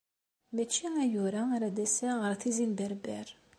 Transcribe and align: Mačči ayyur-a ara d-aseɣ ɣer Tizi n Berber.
Mačči 0.53 0.87
ayyur-a 1.03 1.41
ara 1.55 1.67
d-aseɣ 1.75 2.17
ɣer 2.23 2.33
Tizi 2.41 2.65
n 2.67 2.71
Berber. 2.77 3.27